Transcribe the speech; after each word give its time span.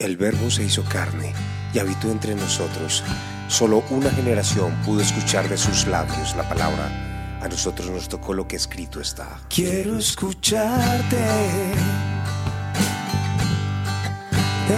El 0.00 0.16
Verbo 0.16 0.50
se 0.50 0.64
hizo 0.64 0.82
carne 0.82 1.32
y 1.72 1.78
habitó 1.78 2.10
entre 2.10 2.34
nosotros. 2.34 3.04
Solo 3.46 3.84
una 3.90 4.10
generación 4.10 4.74
pudo 4.84 5.00
escuchar 5.00 5.48
de 5.48 5.56
sus 5.56 5.86
labios 5.86 6.34
la 6.34 6.48
palabra. 6.48 7.38
A 7.40 7.46
nosotros 7.46 7.88
nos 7.90 8.08
tocó 8.08 8.34
lo 8.34 8.48
que 8.48 8.56
escrito 8.56 9.00
está. 9.00 9.38
Quiero 9.48 9.96
escucharte, 9.96 11.24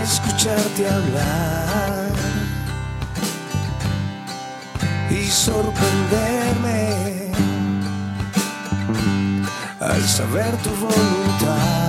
escucharte 0.02 0.87
hablar 0.87 2.12
y 5.10 5.26
sorprenderme 5.28 7.33
al 9.80 10.03
saber 10.03 10.54
tu 10.58 10.69
voluntad. 10.72 11.85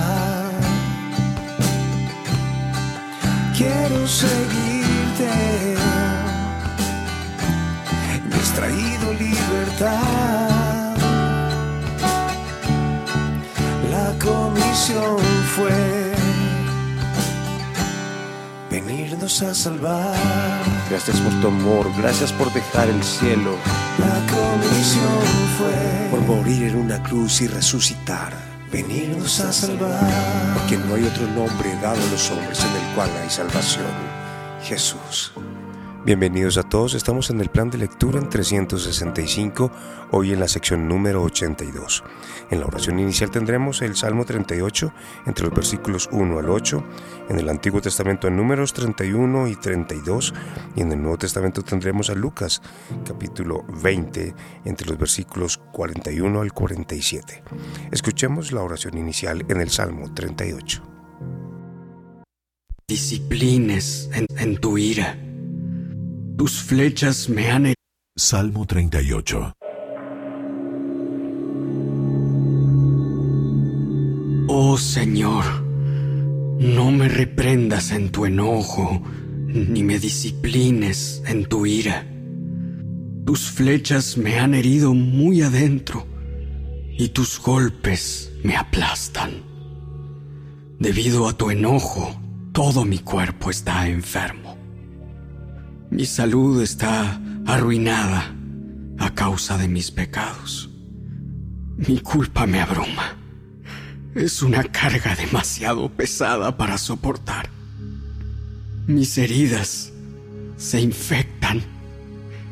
Quiero 3.58 4.08
seguirte. 4.08 5.32
Me 8.30 8.36
has 8.36 8.54
traído 8.54 9.14
libertad. 9.14 10.96
La 13.92 14.14
comisión 14.24 15.18
fue 15.56 16.14
venirnos 18.70 19.42
a 19.42 19.54
salvar. 19.56 20.16
Gracias 20.90 21.20
por 21.20 21.34
tu 21.42 21.48
amor, 21.48 21.92
gracias 21.98 22.32
por 22.32 22.54
dejar 22.54 22.90
el 22.90 23.04
cielo. 23.04 23.56
La 23.98 24.18
comisión 24.34 25.24
fue 25.58 26.10
por 26.12 26.22
morir 26.22 26.68
en 26.70 26.76
una 26.76 27.02
cruz 27.02 27.42
y 27.42 27.48
resucitar 27.48 28.47
venirnos 28.72 29.40
a 29.40 29.52
salvar. 29.52 30.54
Porque 30.54 30.78
no 30.78 30.96
hay 30.96 31.04
otro 31.06 31.28
nombre 31.28 31.74
dado 31.82 32.02
a 32.02 32.12
los 32.12 32.30
hombres 32.32 32.60
en 32.64 32.72
el 32.72 32.96
cual 32.96 33.10
hay 33.22 33.30
salvación. 33.30 33.86
Jesús. 34.64 35.32
Bienvenidos 36.08 36.58
a 36.58 36.64
todos, 36.64 36.94
estamos 36.94 37.32
en 37.32 37.42
el 37.42 37.50
plan 37.50 37.70
de 37.70 37.80
lectura 37.80 38.18
en 38.18 38.30
365, 38.30 39.70
hoy 40.12 40.32
en 40.32 40.40
la 40.40 40.48
sección 40.48 40.88
número 40.88 41.22
82. 41.22 42.02
En 42.50 42.62
la 42.62 42.66
oración 42.66 42.98
inicial 42.98 43.30
tendremos 43.30 43.82
el 43.82 43.94
Salmo 43.98 44.24
38 44.24 44.94
entre 45.26 45.44
los 45.44 45.54
versículos 45.54 46.08
1 46.14 46.40
al 46.40 46.50
8, 46.50 46.82
en 47.28 47.40
el 47.40 47.50
Antiguo 47.50 47.82
Testamento 47.82 48.30
en 48.30 48.38
números 48.38 48.72
31 48.72 49.50
y 49.50 49.58
32, 49.58 50.34
y 50.78 50.82
en 50.82 50.94
el 50.94 51.02
Nuevo 51.02 51.18
Testamento 51.18 51.62
tendremos 51.62 52.10
a 52.10 52.16
Lucas 52.16 52.62
capítulo 53.06 53.66
20 53.84 54.34
entre 54.64 54.88
los 54.88 54.98
versículos 54.98 55.58
41 55.74 56.40
al 56.40 56.54
47. 56.54 57.44
Escuchemos 57.92 58.54
la 58.54 58.62
oración 58.62 58.98
inicial 58.98 59.44
en 59.50 59.60
el 59.60 59.72
Salmo 59.72 60.14
38. 60.14 60.84
Disciplines 62.88 64.10
en, 64.14 64.26
en 64.38 64.56
tu 64.62 64.78
ira 64.78 65.27
tus 66.38 66.62
flechas 66.62 67.30
me 67.30 67.50
han... 67.50 67.74
Salmo 68.16 68.66
38 68.68 69.54
Oh 74.48 74.78
Señor, 74.78 75.44
no 76.60 76.92
me 76.92 77.10
reprendas 77.10 77.92
en 77.92 78.12
tu 78.12 78.26
enojo, 78.26 79.02
ni 79.48 79.84
me 79.84 80.00
disciplines 80.00 81.24
en 81.26 81.46
tu 81.46 81.66
ira. 81.66 82.06
Tus 83.26 83.50
flechas 83.50 84.16
me 84.18 84.40
han 84.40 84.54
herido 84.54 84.94
muy 84.94 85.42
adentro, 85.42 86.06
y 86.98 87.10
tus 87.10 87.42
golpes 87.42 88.32
me 88.44 88.56
aplastan. 88.56 89.44
Debido 90.80 91.28
a 91.28 91.34
tu 91.34 91.50
enojo, 91.50 92.16
todo 92.54 92.86
mi 92.86 93.00
cuerpo 93.00 93.50
está 93.50 93.90
enfermo. 93.90 94.47
Mi 95.90 96.06
salud 96.06 96.62
está 96.62 97.20
arruinada 97.46 98.36
a 99.00 99.14
causa 99.14 99.58
de 99.58 99.70
mis 99.70 99.90
pecados. 99.90 100.70
Mi 101.78 102.00
culpa 102.02 102.46
me 102.46 102.60
abruma. 102.60 103.16
Es 104.14 104.42
una 104.42 104.64
carga 104.64 105.16
demasiado 105.16 105.90
pesada 105.90 106.58
para 106.58 106.78
soportar. 106.78 107.50
Mis 108.86 109.18
heridas 109.18 109.94
se 110.58 110.82
infectan 110.82 111.62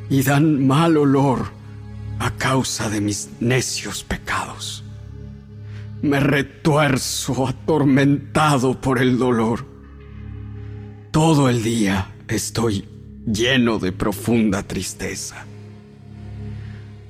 y 0.10 0.22
dan 0.22 0.66
mal 0.66 0.96
olor 0.96 1.52
a 2.20 2.32
causa 2.32 2.90
de 2.90 3.02
mis 3.02 3.30
necios 3.42 4.04
pecados. 4.04 4.86
Me 6.02 6.22
retuerzo 6.22 7.48
atormentado 7.48 8.80
por 8.80 9.00
el 9.00 9.18
dolor. 9.18 9.66
Todo 11.12 11.50
el 11.50 11.64
día 11.64 12.14
estoy 12.28 12.95
lleno 13.26 13.80
de 13.80 13.92
profunda 13.92 14.64
tristeza. 14.64 15.46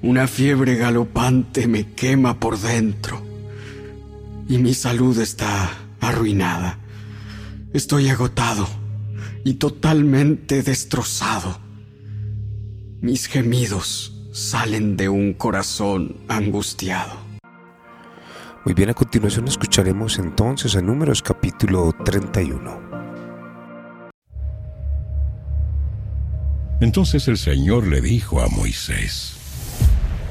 Una 0.02 0.28
fiebre 0.28 0.76
galopante 0.76 1.68
me 1.68 1.92
quema 1.94 2.40
por 2.40 2.60
dentro 2.60 3.22
y 4.48 4.58
mi 4.60 4.74
salud 4.74 5.20
está 5.20 5.72
arruinada. 6.00 6.80
Estoy 7.74 8.10
agotado 8.10 8.68
y 9.44 9.56
totalmente 9.56 10.64
destrozado. 10.64 11.60
Mis 13.02 13.28
gemidos 13.28 14.14
salen 14.32 14.96
de 14.98 15.10
un 15.10 15.34
corazón 15.34 16.18
angustiado. 16.28 17.26
Muy 18.64 18.74
bien, 18.74 18.90
a 18.90 18.94
continuación 18.94 19.48
escucharemos 19.48 20.18
entonces 20.18 20.76
a 20.76 20.82
Números 20.82 21.22
capítulo 21.22 21.92
31. 22.04 22.85
Entonces 26.86 27.28
el 27.28 27.40
Señor 27.40 27.88
le 27.88 28.00
dijo 28.00 28.42
a 28.42 28.48
Moisés, 28.48 29.40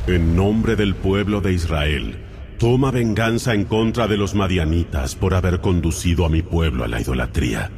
En 0.06 0.36
nombre 0.36 0.76
del 0.76 0.94
pueblo 0.94 1.40
de 1.40 1.52
Israel, 1.52 2.16
toma 2.60 2.92
venganza 2.92 3.54
en 3.54 3.64
contra 3.64 4.06
de 4.06 4.16
los 4.16 4.36
madianitas 4.36 5.16
por 5.16 5.34
haber 5.34 5.60
conducido 5.60 6.24
a 6.24 6.28
mi 6.28 6.42
pueblo 6.42 6.84
a 6.84 6.88
la 6.88 7.00
idolatría. 7.00 7.72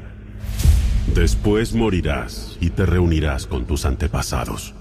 Después 1.15 1.73
morirás 1.73 2.59
y 2.61 2.69
te 2.69 2.85
reunirás 2.85 3.47
con 3.47 3.65
tus 3.65 3.87
antepasados. 3.87 4.75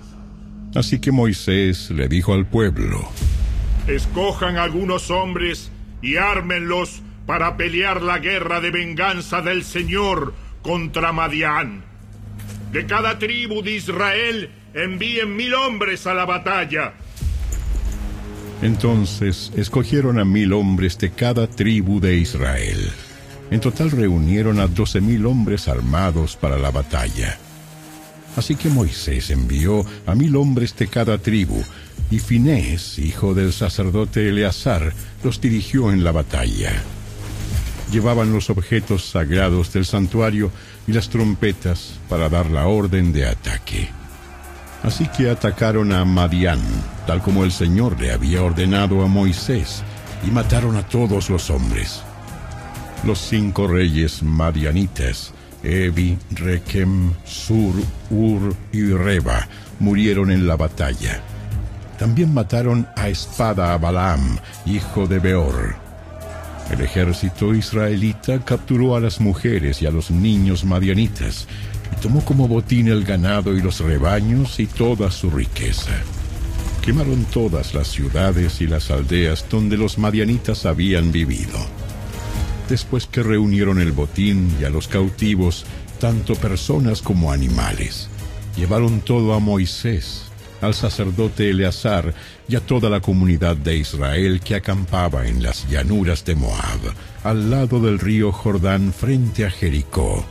Así 0.76 1.00
que 1.00 1.14
Moisés 1.14 1.90
le 1.90 2.10
dijo 2.10 2.34
al 2.34 2.46
pueblo, 2.48 3.00
Escojan 3.88 4.58
algunos 4.58 5.10
hombres 5.10 5.72
y 6.02 6.18
ármenlos 6.18 7.02
para 7.26 7.56
pelear 7.56 8.02
la 8.02 8.20
guerra 8.20 8.60
de 8.60 8.72
venganza 8.72 9.42
del 9.42 9.64
Señor 9.64 10.34
contra 10.64 11.14
Madián 11.14 11.95
de 12.72 12.86
cada 12.86 13.18
tribu 13.20 13.62
de 13.62 13.72
Israel 13.74 14.50
envíen 14.74 15.36
mil 15.36 15.54
hombres 15.54 16.08
a 16.08 16.14
la 16.14 16.26
batalla. 16.26 16.94
Entonces 18.62 19.52
escogieron 19.56 20.20
a 20.20 20.26
mil 20.26 20.54
hombres 20.54 20.98
de 20.98 21.12
cada 21.12 21.48
tribu 21.48 22.00
de 22.00 22.18
Israel. 22.18 22.90
En 23.52 23.60
total 23.60 23.92
reunieron 23.92 24.60
a 24.60 24.68
doce 24.68 25.02
mil 25.02 25.26
hombres 25.26 25.68
armados 25.68 26.36
para 26.36 26.58
la 26.58 26.72
batalla. 26.72 27.38
Así 28.36 28.56
que 28.56 28.70
Moisés 28.70 29.30
envió 29.30 29.86
a 30.06 30.16
mil 30.16 30.36
hombres 30.36 30.76
de 30.76 30.88
cada 30.88 31.18
tribu, 31.18 31.64
y 32.12 32.20
Finés, 32.20 33.00
hijo 33.00 33.34
del 33.34 33.54
sacerdote 33.54 34.30
Eleazar, 34.30 34.94
los 35.24 35.40
dirigió 35.40 35.92
en 35.92 36.04
la 36.04 36.12
batalla. 36.12 36.74
Llevaban 37.92 38.34
los 38.34 38.50
objetos 38.50 39.06
sagrados 39.06 39.72
del 39.74 39.86
santuario 39.86 40.52
y 40.88 40.94
las 40.94 41.10
trompetas 41.10 41.94
para 42.10 42.30
dar 42.30 42.50
la 42.50 42.68
orden 42.68 43.12
de 43.14 43.28
ataque. 43.28 43.90
Así 44.84 45.08
que 45.08 45.30
atacaron 45.30 45.92
a 45.94 46.06
Madián, 46.06 46.60
tal 47.08 47.22
como 47.22 47.44
el 47.44 47.52
Señor 47.52 48.00
le 48.00 48.12
había 48.12 48.44
ordenado 48.44 49.02
a 49.04 49.08
Moisés, 49.08 49.84
y 50.26 50.32
mataron 50.32 50.76
a 50.76 50.88
todos 50.88 51.30
los 51.30 51.50
hombres. 51.50 52.02
Los 53.04 53.20
cinco 53.20 53.68
reyes 53.68 54.22
madianitas, 54.22 55.34
Evi, 55.64 56.18
Rekem, 56.32 57.14
Sur, 57.24 57.74
Ur 58.12 58.56
y 58.72 58.92
Reba, 58.92 59.48
murieron 59.80 60.32
en 60.32 60.48
la 60.48 60.56
batalla. 60.56 61.20
También 61.98 62.34
mataron 62.34 62.88
a 62.96 63.08
espada 63.10 63.74
a 63.74 63.78
Balaam, 63.78 64.38
hijo 64.66 65.08
de 65.08 65.20
Beor, 65.20 65.85
el 66.72 66.82
ejército 66.82 67.54
israelita 67.54 68.40
capturó 68.44 68.96
a 68.96 69.00
las 69.00 69.20
mujeres 69.20 69.82
y 69.82 69.86
a 69.86 69.92
los 69.92 70.12
niños 70.12 70.66
madianitas 70.66 71.48
y 71.92 72.02
tomó 72.02 72.24
como 72.26 72.48
botín 72.48 72.88
el 72.88 73.04
ganado 73.04 73.56
y 73.56 73.62
los 73.62 73.80
rebaños 73.80 74.60
y 74.60 74.66
toda 74.66 75.12
su 75.12 75.30
riqueza. 75.30 75.92
Quemaron 76.82 77.26
todas 77.26 77.74
las 77.74 77.88
ciudades 77.88 78.62
y 78.62 78.68
las 78.68 78.92
aldeas 78.92 79.46
donde 79.50 79.78
los 79.78 79.98
madianitas 79.98 80.66
habían 80.66 81.12
vivido. 81.12 81.58
Después 82.70 83.06
que 83.06 83.24
reunieron 83.24 83.80
el 83.80 83.92
botín 83.92 84.56
y 84.60 84.66
a 84.66 84.70
los 84.70 84.88
cautivos, 84.88 85.66
tanto 86.00 86.36
personas 86.36 87.02
como 87.02 87.32
animales, 87.32 88.10
llevaron 88.56 89.02
todo 89.02 89.34
a 89.34 89.40
Moisés 89.40 90.25
al 90.62 90.74
sacerdote 90.74 91.50
Eleazar 91.50 92.14
y 92.48 92.56
a 92.56 92.60
toda 92.60 92.90
la 92.90 93.02
comunidad 93.02 93.56
de 93.58 93.78
Israel 93.78 94.40
que 94.42 94.56
acampaba 94.56 95.28
en 95.28 95.44
las 95.44 95.68
llanuras 95.70 96.26
de 96.26 96.36
Moab, 96.36 96.80
al 97.24 97.50
lado 97.50 97.80
del 97.80 98.00
río 98.00 98.32
Jordán 98.32 98.94
frente 98.94 99.46
a 99.46 99.52
Jericó. 99.52 100.26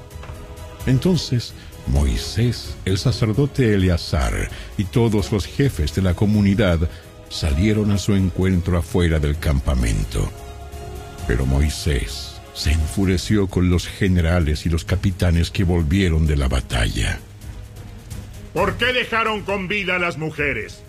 Entonces 0.87 1.55
Moisés, 1.87 2.75
el 2.85 2.99
sacerdote 2.99 3.75
Eleazar 3.75 4.49
y 4.79 4.85
todos 4.85 5.33
los 5.33 5.47
jefes 5.47 5.95
de 5.95 6.03
la 6.03 6.15
comunidad 6.15 6.89
salieron 7.29 7.91
a 7.91 7.99
su 7.99 8.15
encuentro 8.15 8.79
afuera 8.79 9.19
del 9.19 9.39
campamento. 9.39 10.31
Pero 11.27 11.47
Moisés 11.47 12.37
se 12.55 12.73
enfureció 12.73 13.49
con 13.49 13.69
los 13.71 13.87
generales 13.87 14.67
y 14.67 14.71
los 14.71 14.85
capitanes 14.85 15.51
que 15.51 15.65
volvieron 15.65 16.27
de 16.27 16.37
la 16.37 16.49
batalla. 16.49 17.19
¿Por 18.55 18.77
qué 18.77 18.93
dejaron 18.93 19.43
con 19.43 19.67
vida 19.67 19.97
a 19.97 19.99
las 19.99 20.17
mujeres? 20.17 20.85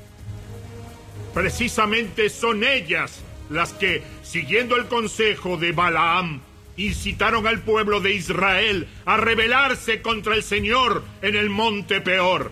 Precisamente 1.34 2.30
son 2.30 2.64
ellas 2.64 3.20
las 3.50 3.74
que, 3.74 4.04
siguiendo 4.22 4.76
el 4.76 4.86
consejo 4.86 5.58
de 5.58 5.72
Balaam, 5.72 6.42
incitaron 6.78 7.48
al 7.48 7.62
pueblo 7.62 8.02
de 8.02 8.14
Israel 8.14 8.88
a 9.06 9.18
rebelarse 9.18 10.04
contra 10.04 10.36
el 10.36 10.44
Señor 10.44 11.04
en 11.24 11.36
el 11.36 11.50
monte 11.50 12.02
Peor. 12.02 12.52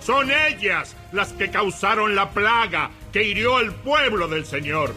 Son 0.00 0.32
ellas 0.32 0.96
las 1.12 1.32
que 1.32 1.50
causaron 1.50 2.16
la 2.16 2.30
plaga 2.30 2.90
que 3.12 3.22
hirió 3.22 3.56
al 3.56 3.72
pueblo 3.72 4.26
del 4.26 4.46
Señor. 4.46 4.94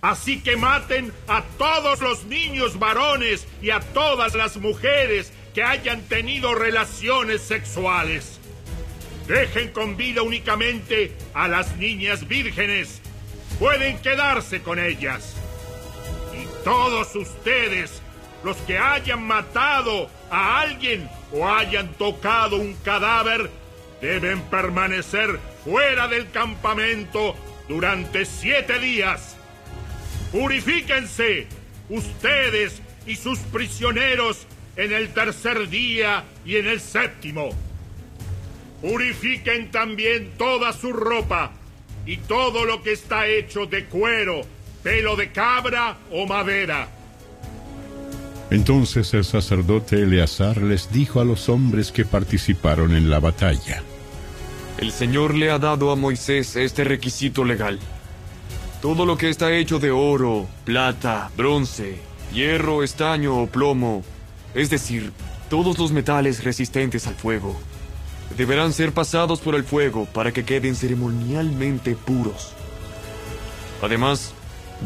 Así 0.00 0.40
que 0.40 0.56
maten 0.56 1.12
a 1.26 1.42
todos 1.58 2.00
los 2.00 2.24
niños 2.24 2.78
varones 2.78 3.46
y 3.60 3.70
a 3.70 3.80
todas 3.80 4.34
las 4.34 4.56
mujeres 4.56 5.32
que 5.54 5.62
hayan 5.62 6.02
tenido 6.02 6.54
relaciones 6.54 7.42
sexuales. 7.42 8.38
Dejen 9.26 9.70
con 9.70 9.96
vida 9.96 10.22
únicamente 10.22 11.12
a 11.34 11.48
las 11.48 11.76
niñas 11.76 12.26
vírgenes. 12.26 13.00
Pueden 13.58 13.98
quedarse 13.98 14.62
con 14.62 14.78
ellas. 14.78 15.34
Y 16.34 16.64
todos 16.64 17.14
ustedes, 17.14 18.02
los 18.42 18.56
que 18.58 18.78
hayan 18.78 19.26
matado 19.26 20.10
a 20.30 20.60
alguien 20.60 21.08
o 21.32 21.48
hayan 21.48 21.92
tocado 21.94 22.56
un 22.56 22.74
cadáver, 22.74 23.50
deben 24.00 24.40
permanecer 24.42 25.38
fuera 25.64 26.08
del 26.08 26.30
campamento 26.30 27.36
durante 27.68 28.24
siete 28.24 28.78
días. 28.80 29.36
Purifíquense, 30.32 31.46
ustedes 31.88 32.82
y 33.06 33.16
sus 33.16 33.38
prisioneros, 33.38 34.46
en 34.76 34.92
el 34.92 35.08
tercer 35.08 35.68
día 35.68 36.24
y 36.44 36.56
en 36.56 36.66
el 36.66 36.80
séptimo. 36.80 37.50
Purifiquen 38.80 39.70
también 39.70 40.32
toda 40.36 40.72
su 40.72 40.92
ropa 40.92 41.52
y 42.04 42.16
todo 42.16 42.64
lo 42.64 42.82
que 42.82 42.92
está 42.92 43.26
hecho 43.26 43.66
de 43.66 43.84
cuero, 43.84 44.42
pelo 44.82 45.16
de 45.16 45.30
cabra 45.30 45.98
o 46.10 46.26
madera. 46.26 46.88
Entonces 48.50 49.14
el 49.14 49.24
sacerdote 49.24 50.02
Eleazar 50.02 50.58
les 50.58 50.92
dijo 50.92 51.20
a 51.20 51.24
los 51.24 51.48
hombres 51.48 51.90
que 51.90 52.04
participaron 52.04 52.94
en 52.94 53.08
la 53.08 53.18
batalla. 53.18 53.82
El 54.78 54.90
Señor 54.90 55.34
le 55.34 55.50
ha 55.50 55.58
dado 55.58 55.90
a 55.90 55.96
Moisés 55.96 56.56
este 56.56 56.84
requisito 56.84 57.44
legal. 57.44 57.78
Todo 58.82 59.06
lo 59.06 59.16
que 59.16 59.30
está 59.30 59.52
hecho 59.52 59.78
de 59.78 59.90
oro, 59.92 60.48
plata, 60.64 61.30
bronce, 61.36 61.98
hierro, 62.34 62.82
estaño 62.82 63.40
o 63.40 63.46
plomo, 63.46 64.02
es 64.54 64.70
decir, 64.70 65.12
todos 65.48 65.78
los 65.78 65.92
metales 65.92 66.44
resistentes 66.44 67.06
al 67.06 67.14
fuego, 67.14 67.58
deberán 68.36 68.72
ser 68.72 68.92
pasados 68.92 69.40
por 69.40 69.54
el 69.54 69.64
fuego 69.64 70.06
para 70.06 70.32
que 70.32 70.44
queden 70.44 70.74
ceremonialmente 70.74 71.94
puros. 71.94 72.52
Además, 73.82 74.32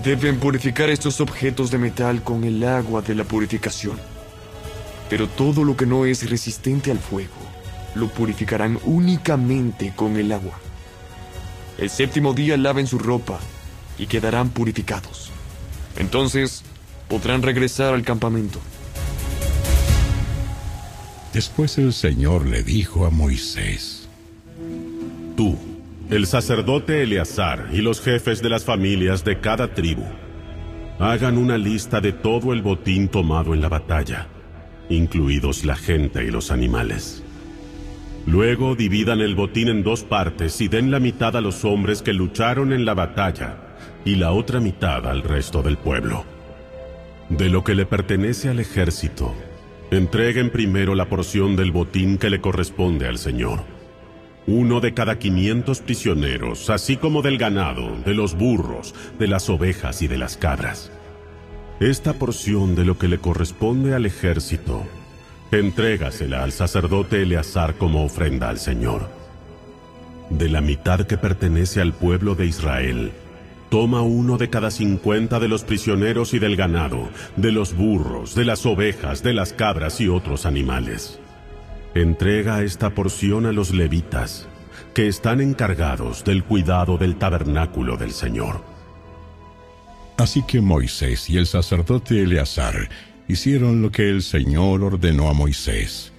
deben 0.02 0.38
purificar 0.38 0.90
estos 0.90 1.20
objetos 1.20 1.70
de 1.70 1.78
metal 1.78 2.22
con 2.22 2.44
el 2.44 2.62
agua 2.64 3.02
de 3.02 3.14
la 3.14 3.24
purificación. 3.24 3.98
Pero 5.08 5.28
todo 5.28 5.64
lo 5.64 5.76
que 5.76 5.86
no 5.86 6.04
es 6.04 6.28
resistente 6.28 6.90
al 6.90 6.98
fuego, 6.98 7.34
lo 7.94 8.08
purificarán 8.08 8.78
únicamente 8.84 9.92
con 9.94 10.16
el 10.16 10.32
agua. 10.32 10.58
El 11.78 11.90
séptimo 11.90 12.32
día 12.32 12.56
laven 12.56 12.86
su 12.86 12.98
ropa 12.98 13.38
y 13.98 14.06
quedarán 14.06 14.50
purificados. 14.50 15.30
Entonces 15.98 16.62
podrán 17.08 17.42
regresar 17.42 17.94
al 17.94 18.02
campamento. 18.02 18.60
Después 21.36 21.76
el 21.76 21.92
Señor 21.92 22.46
le 22.46 22.62
dijo 22.62 23.04
a 23.04 23.10
Moisés, 23.10 24.08
Tú, 25.36 25.58
el 26.08 26.26
sacerdote 26.26 27.02
Eleazar 27.02 27.68
y 27.74 27.82
los 27.82 28.00
jefes 28.00 28.40
de 28.40 28.48
las 28.48 28.64
familias 28.64 29.22
de 29.22 29.38
cada 29.38 29.74
tribu, 29.74 30.06
hagan 30.98 31.36
una 31.36 31.58
lista 31.58 32.00
de 32.00 32.14
todo 32.14 32.54
el 32.54 32.62
botín 32.62 33.08
tomado 33.08 33.52
en 33.52 33.60
la 33.60 33.68
batalla, 33.68 34.28
incluidos 34.88 35.66
la 35.66 35.76
gente 35.76 36.24
y 36.24 36.30
los 36.30 36.50
animales. 36.50 37.22
Luego 38.24 38.74
dividan 38.74 39.20
el 39.20 39.34
botín 39.34 39.68
en 39.68 39.82
dos 39.82 40.04
partes 40.04 40.58
y 40.62 40.68
den 40.68 40.90
la 40.90 41.00
mitad 41.00 41.36
a 41.36 41.42
los 41.42 41.66
hombres 41.66 42.00
que 42.00 42.14
lucharon 42.14 42.72
en 42.72 42.86
la 42.86 42.94
batalla 42.94 43.58
y 44.06 44.14
la 44.14 44.32
otra 44.32 44.58
mitad 44.58 45.06
al 45.06 45.22
resto 45.22 45.60
del 45.60 45.76
pueblo. 45.76 46.24
De 47.28 47.50
lo 47.50 47.62
que 47.62 47.74
le 47.74 47.84
pertenece 47.84 48.48
al 48.48 48.58
ejército, 48.58 49.34
Entreguen 49.90 50.50
primero 50.50 50.96
la 50.96 51.08
porción 51.08 51.54
del 51.54 51.70
botín 51.70 52.18
que 52.18 52.28
le 52.28 52.40
corresponde 52.40 53.06
al 53.06 53.18
Señor. 53.18 53.60
Uno 54.48 54.80
de 54.80 54.94
cada 54.94 55.18
500 55.18 55.80
prisioneros, 55.80 56.70
así 56.70 56.96
como 56.96 57.22
del 57.22 57.38
ganado, 57.38 57.96
de 58.04 58.14
los 58.14 58.36
burros, 58.36 58.94
de 59.18 59.28
las 59.28 59.48
ovejas 59.48 60.02
y 60.02 60.08
de 60.08 60.18
las 60.18 60.36
cabras. 60.36 60.90
Esta 61.78 62.14
porción 62.14 62.74
de 62.74 62.84
lo 62.84 62.98
que 62.98 63.06
le 63.06 63.18
corresponde 63.18 63.94
al 63.94 64.06
ejército, 64.06 64.82
entrégasela 65.52 66.42
al 66.42 66.50
sacerdote 66.50 67.22
Eleazar 67.22 67.74
como 67.74 68.04
ofrenda 68.04 68.48
al 68.48 68.58
Señor. 68.58 69.08
De 70.30 70.48
la 70.48 70.60
mitad 70.60 71.06
que 71.06 71.16
pertenece 71.16 71.80
al 71.80 71.92
pueblo 71.92 72.34
de 72.34 72.46
Israel, 72.46 73.12
Toma 73.70 74.02
uno 74.02 74.38
de 74.38 74.48
cada 74.48 74.70
cincuenta 74.70 75.40
de 75.40 75.48
los 75.48 75.64
prisioneros 75.64 76.34
y 76.34 76.38
del 76.38 76.56
ganado, 76.56 77.08
de 77.36 77.50
los 77.50 77.74
burros, 77.74 78.34
de 78.34 78.44
las 78.44 78.64
ovejas, 78.64 79.22
de 79.22 79.34
las 79.34 79.52
cabras 79.52 80.00
y 80.00 80.08
otros 80.08 80.46
animales. 80.46 81.18
Entrega 81.94 82.62
esta 82.62 82.90
porción 82.90 83.44
a 83.46 83.52
los 83.52 83.72
levitas, 83.72 84.46
que 84.94 85.08
están 85.08 85.40
encargados 85.40 86.24
del 86.24 86.44
cuidado 86.44 86.96
del 86.96 87.16
tabernáculo 87.16 87.96
del 87.96 88.12
Señor. 88.12 88.62
Así 90.16 90.42
que 90.42 90.60
Moisés 90.60 91.28
y 91.28 91.36
el 91.36 91.46
sacerdote 91.46 92.22
Eleazar 92.22 92.88
hicieron 93.28 93.82
lo 93.82 93.90
que 93.90 94.08
el 94.08 94.22
Señor 94.22 94.82
ordenó 94.82 95.28
a 95.28 95.32
Moisés. 95.32 96.12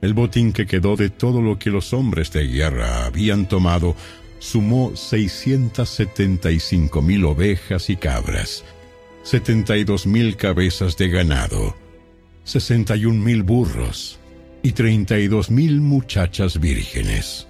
El 0.00 0.14
botín 0.14 0.52
que 0.52 0.66
quedó 0.66 0.96
de 0.96 1.10
todo 1.10 1.42
lo 1.42 1.58
que 1.58 1.70
los 1.70 1.92
hombres 1.92 2.30
de 2.32 2.46
guerra 2.46 3.06
habían 3.06 3.48
tomado 3.48 3.96
sumó 4.44 4.94
675 4.94 7.00
mil 7.00 7.24
ovejas 7.24 7.88
y 7.88 7.96
cabras, 7.96 8.62
72 9.22 10.06
mil 10.06 10.36
cabezas 10.36 10.98
de 10.98 11.08
ganado, 11.08 11.74
61 12.44 13.24
mil 13.24 13.42
burros 13.42 14.18
y 14.62 14.72
32 14.72 15.50
mil 15.50 15.80
muchachas 15.80 16.60
vírgenes. 16.60 17.46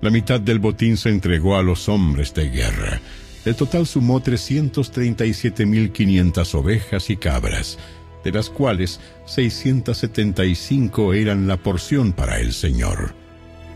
La 0.00 0.10
mitad 0.10 0.40
del 0.40 0.60
botín 0.60 0.96
se 0.96 1.08
entregó 1.08 1.56
a 1.56 1.64
los 1.64 1.88
hombres 1.88 2.32
de 2.34 2.50
guerra. 2.50 3.00
El 3.44 3.56
total 3.56 3.84
sumó 3.84 4.22
337.500 4.22 6.54
ovejas 6.54 7.10
y 7.10 7.16
cabras, 7.16 7.80
de 8.22 8.30
las 8.30 8.48
cuales 8.48 9.00
675 9.26 11.14
eran 11.14 11.48
la 11.48 11.56
porción 11.56 12.12
para 12.12 12.38
el 12.38 12.52
Señor. 12.52 13.20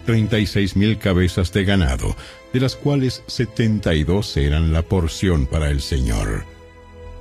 36 0.06 0.76
mil 0.76 0.98
cabezas 0.98 1.52
de 1.52 1.64
ganado, 1.64 2.16
de 2.52 2.60
las 2.60 2.76
cuales 2.76 3.22
72 3.26 4.36
eran 4.36 4.72
la 4.72 4.82
porción 4.82 5.46
para 5.46 5.68
el 5.68 5.82
Señor. 5.82 6.44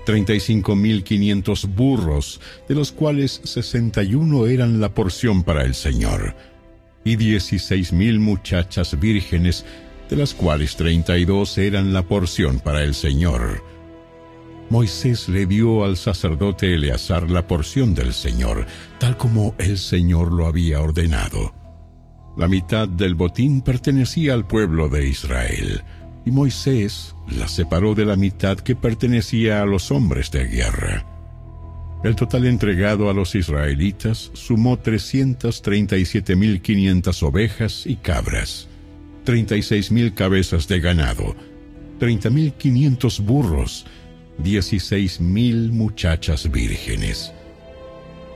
35.500 0.05 1.67
burros, 1.75 2.39
de 2.69 2.75
los 2.75 2.91
cuales 2.91 3.41
61 3.43 4.45
eran 4.45 4.79
la 4.79 4.93
porción 4.93 5.43
para 5.43 5.63
el 5.63 5.73
Señor. 5.73 6.35
Y 7.03 7.17
16.000 7.17 8.19
muchachas 8.19 8.99
vírgenes, 8.99 9.65
de 10.09 10.15
las 10.15 10.35
cuales 10.35 10.75
32 10.75 11.57
eran 11.57 11.91
la 11.91 12.03
porción 12.03 12.59
para 12.59 12.83
el 12.83 12.93
Señor. 12.93 13.63
Moisés 14.69 15.27
le 15.27 15.47
dio 15.47 15.83
al 15.83 15.97
sacerdote 15.97 16.73
Eleazar 16.73 17.29
la 17.29 17.47
porción 17.47 17.95
del 17.95 18.13
Señor, 18.13 18.65
tal 18.99 19.17
como 19.17 19.55
el 19.57 19.77
Señor 19.77 20.31
lo 20.31 20.47
había 20.47 20.81
ordenado. 20.81 21.64
La 22.37 22.47
mitad 22.47 22.87
del 22.87 23.15
botín 23.15 23.61
pertenecía 23.61 24.33
al 24.33 24.45
pueblo 24.45 24.87
de 24.89 25.07
Israel, 25.07 25.81
y 26.25 26.31
Moisés 26.31 27.15
la 27.29 27.47
separó 27.47 27.95
de 27.95 28.05
la 28.05 28.17
mitad 28.17 28.57
que 28.57 28.75
pertenecía 28.75 29.61
a 29.61 29.65
los 29.65 29.91
hombres 29.91 30.31
de 30.31 30.45
guerra. 30.45 31.05
El 32.03 32.15
total 32.15 32.45
entregado 32.45 33.09
a 33.09 33.13
los 33.13 33.35
israelitas 33.35 34.31
sumó 34.33 34.77
337.500 34.77 37.23
ovejas 37.23 37.87
y 37.87 37.95
cabras, 37.95 38.67
36.000 39.25 40.13
cabezas 40.13 40.67
de 40.67 40.81
ganado, 40.81 41.37
30.500 41.99 43.23
burros, 43.23 43.85
16.000 44.43 45.71
muchachas 45.71 46.51
vírgenes. 46.51 47.31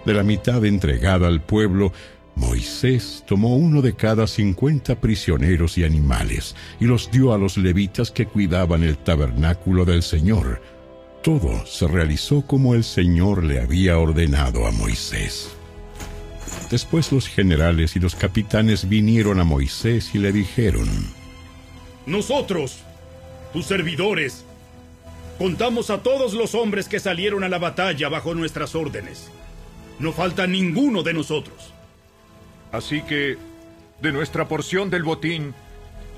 De 0.05 0.13
la 0.13 0.23
mitad 0.23 0.63
entregada 0.65 1.27
al 1.27 1.43
pueblo, 1.43 1.91
Moisés 2.39 3.23
tomó 3.27 3.57
uno 3.57 3.81
de 3.81 3.95
cada 3.95 4.25
cincuenta 4.25 4.99
prisioneros 5.01 5.77
y 5.77 5.83
animales 5.83 6.55
y 6.79 6.85
los 6.85 7.11
dio 7.11 7.33
a 7.33 7.37
los 7.37 7.57
levitas 7.57 8.11
que 8.11 8.25
cuidaban 8.25 8.81
el 8.83 8.97
tabernáculo 8.97 9.83
del 9.83 10.03
Señor. 10.03 10.61
Todo 11.21 11.65
se 11.65 11.85
realizó 11.85 12.41
como 12.47 12.75
el 12.75 12.85
Señor 12.85 13.43
le 13.43 13.59
había 13.59 13.97
ordenado 13.97 14.65
a 14.65 14.71
Moisés. 14.71 15.49
Después 16.71 17.11
los 17.11 17.27
generales 17.27 17.97
y 17.97 17.99
los 17.99 18.15
capitanes 18.15 18.87
vinieron 18.87 19.41
a 19.41 19.43
Moisés 19.43 20.11
y 20.13 20.19
le 20.19 20.31
dijeron, 20.31 20.87
Nosotros, 22.05 22.77
tus 23.51 23.65
servidores, 23.65 24.45
contamos 25.37 25.89
a 25.89 26.03
todos 26.03 26.33
los 26.33 26.55
hombres 26.55 26.87
que 26.87 27.01
salieron 27.01 27.43
a 27.43 27.49
la 27.49 27.59
batalla 27.59 28.07
bajo 28.07 28.33
nuestras 28.33 28.75
órdenes. 28.75 29.29
No 29.99 30.13
falta 30.13 30.47
ninguno 30.47 31.03
de 31.03 31.13
nosotros. 31.13 31.68
Así 32.71 33.01
que, 33.01 33.37
de 34.01 34.11
nuestra 34.11 34.47
porción 34.47 34.89
del 34.89 35.03
botín, 35.03 35.53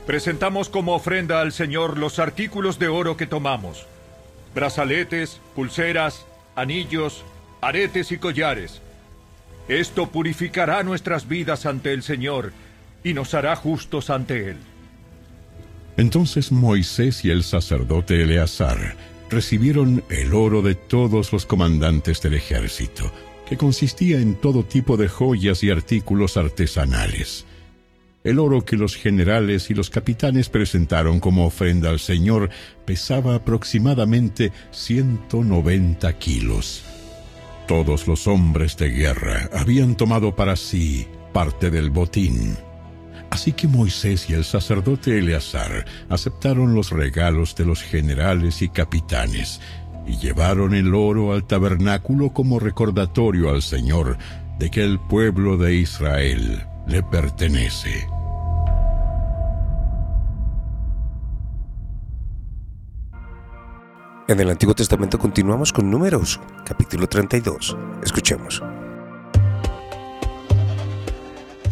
presentamos 0.05 0.69
como 0.69 0.93
ofrenda 0.93 1.41
al 1.41 1.51
Señor 1.51 1.97
los 1.97 2.19
artículos 2.19 2.79
de 2.79 2.87
oro 2.87 3.17
que 3.17 3.27
tomamos, 3.27 3.85
brazaletes, 4.53 5.39
pulseras, 5.55 6.25
anillos, 6.55 7.23
aretes 7.61 8.11
y 8.11 8.17
collares. 8.17 8.81
Esto 9.67 10.07
purificará 10.07 10.83
nuestras 10.83 11.27
vidas 11.27 11.65
ante 11.65 11.93
el 11.93 12.03
Señor 12.03 12.51
y 13.03 13.13
nos 13.13 13.33
hará 13.33 13.55
justos 13.55 14.09
ante 14.09 14.49
Él. 14.49 14.57
Entonces 15.97 16.51
Moisés 16.51 17.23
y 17.25 17.31
el 17.31 17.43
sacerdote 17.43 18.21
Eleazar 18.21 18.95
recibieron 19.29 20.03
el 20.09 20.33
oro 20.33 20.61
de 20.61 20.75
todos 20.75 21.31
los 21.31 21.45
comandantes 21.45 22.21
del 22.21 22.33
ejército, 22.33 23.11
que 23.51 23.57
consistía 23.57 24.17
en 24.21 24.35
todo 24.35 24.63
tipo 24.63 24.95
de 24.95 25.09
joyas 25.09 25.61
y 25.61 25.71
artículos 25.71 26.37
artesanales. 26.37 27.45
El 28.23 28.39
oro 28.39 28.63
que 28.63 28.77
los 28.77 28.95
generales 28.95 29.69
y 29.69 29.73
los 29.73 29.89
capitanes 29.89 30.47
presentaron 30.47 31.19
como 31.19 31.45
ofrenda 31.45 31.89
al 31.89 31.99
Señor 31.99 32.49
pesaba 32.85 33.35
aproximadamente 33.35 34.53
190 34.71 36.17
kilos. 36.17 36.85
Todos 37.67 38.07
los 38.07 38.25
hombres 38.25 38.77
de 38.77 38.89
guerra 38.89 39.49
habían 39.51 39.97
tomado 39.97 40.33
para 40.33 40.55
sí 40.55 41.05
parte 41.33 41.69
del 41.69 41.89
botín. 41.89 42.55
Así 43.31 43.51
que 43.51 43.67
Moisés 43.67 44.29
y 44.29 44.33
el 44.33 44.45
sacerdote 44.45 45.17
Eleazar 45.17 45.85
aceptaron 46.07 46.73
los 46.73 46.91
regalos 46.91 47.53
de 47.55 47.65
los 47.65 47.81
generales 47.83 48.61
y 48.61 48.69
capitanes 48.69 49.59
y 50.05 50.17
llevaron 50.17 50.73
el 50.73 50.93
oro 50.93 51.33
al 51.33 51.45
tabernáculo 51.45 52.33
como 52.33 52.59
recordatorio 52.59 53.49
al 53.49 53.61
Señor 53.61 54.17
de 54.59 54.69
que 54.69 54.83
el 54.83 54.99
pueblo 54.99 55.57
de 55.57 55.75
Israel 55.75 56.63
le 56.87 57.03
pertenece. 57.03 58.07
En 64.27 64.39
el 64.39 64.49
Antiguo 64.49 64.73
Testamento 64.73 65.19
continuamos 65.19 65.73
con 65.73 65.89
Números, 65.89 66.39
capítulo 66.65 67.07
32. 67.07 67.75
Escuchemos. 68.03 68.63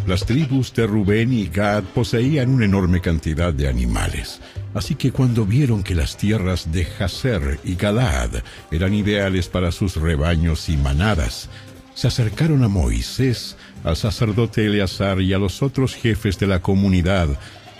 Las 0.05 0.25
tribus 0.25 0.73
de 0.73 0.87
Rubén 0.87 1.31
y 1.31 1.47
Gad 1.47 1.83
poseían 1.83 2.49
una 2.49 2.65
enorme 2.65 2.99
cantidad 2.99 3.53
de 3.53 3.69
animales. 3.69 4.41
Así 4.73 4.95
que 4.95 5.11
cuando 5.11 5.45
vieron 5.45 5.83
que 5.83 5.95
las 5.95 6.15
tierras 6.17 6.71
de 6.71 6.85
Jazer 6.85 7.59
y 7.63 7.75
Galaad 7.75 8.43
eran 8.71 8.93
ideales 8.93 9.47
para 9.47 9.71
sus 9.71 9.95
rebaños 9.95 10.69
y 10.69 10.77
manadas, 10.77 11.49
se 11.95 12.07
acercaron 12.07 12.63
a 12.63 12.67
Moisés, 12.67 13.57
al 13.83 13.97
sacerdote 13.97 14.65
Eleazar 14.65 15.21
y 15.21 15.33
a 15.33 15.37
los 15.37 15.61
otros 15.61 15.95
jefes 15.95 16.37
de 16.39 16.47
la 16.47 16.61
comunidad 16.61 17.27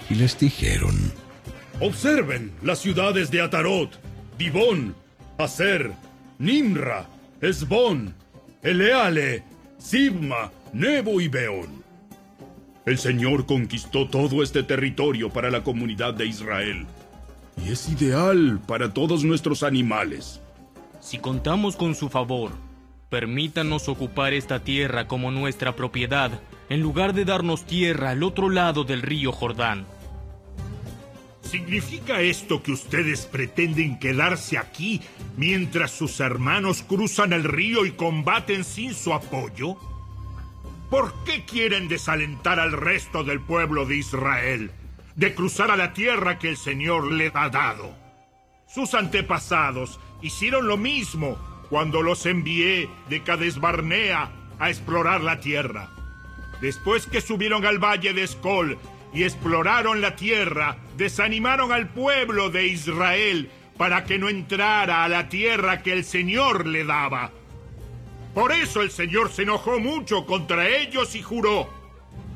y 0.10 0.16
les 0.16 0.38
dijeron, 0.38 0.96
Observen 1.80 2.52
las 2.62 2.80
ciudades 2.80 3.32
de 3.32 3.42
Atarot, 3.42 3.92
Dibón, 4.38 4.96
Aser, 5.38 5.94
Nimra, 6.38 7.08
Esbón, 7.40 8.14
Eleale, 8.62 9.44
Sibma, 9.78 10.52
Nebo 10.74 11.22
y 11.22 11.30
Beón. 11.30 11.79
El 12.90 12.98
Señor 12.98 13.46
conquistó 13.46 14.08
todo 14.08 14.42
este 14.42 14.64
territorio 14.64 15.30
para 15.30 15.52
la 15.52 15.64
comunidad 15.64 16.16
de 16.16 16.26
Israel. 16.26 16.88
Y 17.64 17.72
es 17.72 17.88
ideal 17.88 18.60
para 18.66 18.96
todos 18.96 19.24
nuestros 19.24 19.62
animales. 19.62 20.42
Si 21.00 21.20
contamos 21.20 21.76
con 21.76 21.94
su 21.94 22.10
favor, 22.10 22.50
permítanos 23.10 23.90
ocupar 23.90 24.34
esta 24.34 24.64
tierra 24.64 25.08
como 25.08 25.30
nuestra 25.30 25.76
propiedad, 25.76 26.32
en 26.68 26.82
lugar 26.82 27.14
de 27.14 27.26
darnos 27.26 27.64
tierra 27.68 28.10
al 28.10 28.24
otro 28.24 28.50
lado 28.50 28.86
del 28.86 29.04
río 29.04 29.32
Jordán. 29.34 29.86
¿Significa 31.44 32.22
esto 32.22 32.64
que 32.64 32.72
ustedes 32.72 33.28
pretenden 33.28 34.00
quedarse 34.00 34.58
aquí 34.58 35.00
mientras 35.38 35.92
sus 35.92 36.20
hermanos 36.22 36.82
cruzan 36.82 37.34
el 37.34 37.44
río 37.44 37.86
y 37.86 37.92
combaten 37.92 38.64
sin 38.64 38.96
su 38.96 39.14
apoyo? 39.14 39.78
¿Por 40.90 41.14
qué 41.24 41.46
quieren 41.46 41.88
desalentar 41.88 42.60
al 42.60 42.72
resto 42.72 43.24
del 43.24 43.40
pueblo 43.40 43.86
de 43.86 43.98
Israel 43.98 44.72
de 45.16 45.36
cruzar 45.36 45.70
a 45.70 45.76
la 45.76 45.94
tierra 45.94 46.40
que 46.40 46.50
el 46.50 46.58
Señor 46.58 47.12
le 47.12 47.32
ha 47.36 47.50
dado? 47.50 47.96
Sus 48.68 48.96
antepasados 48.96 50.00
hicieron 50.24 50.68
lo 50.68 50.78
mismo 50.78 51.38
cuando 51.70 52.02
los 52.02 52.26
envié 52.26 52.90
de 53.08 53.22
Cades 53.22 53.60
Barnea 53.60 54.32
a 54.58 54.70
explorar 54.70 55.22
la 55.22 55.40
tierra. 55.40 55.90
Después 56.60 57.06
que 57.06 57.22
subieron 57.22 57.68
al 57.68 57.78
valle 57.78 58.14
de 58.14 58.24
Escol 58.24 58.80
y 59.14 59.24
exploraron 59.24 60.02
la 60.02 60.16
tierra, 60.16 60.78
desanimaron 60.98 61.72
al 61.72 61.90
pueblo 61.90 62.50
de 62.50 62.66
Israel 62.66 63.52
para 63.78 64.06
que 64.06 64.18
no 64.18 64.28
entrara 64.28 65.04
a 65.04 65.10
la 65.10 65.30
tierra 65.30 65.84
que 65.84 65.94
el 65.94 66.04
Señor 66.04 66.66
le 66.66 66.84
daba. 66.84 67.32
Por 68.40 68.54
eso 68.54 68.82
el 68.82 68.90
Señor 68.90 69.34
se 69.34 69.42
enojó 69.42 69.82
mucho 69.82 70.26
contra 70.26 70.66
ellos 70.66 71.14
y 71.14 71.22
juró, 71.22 71.70